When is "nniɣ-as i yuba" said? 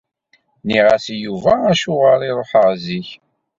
0.61-1.53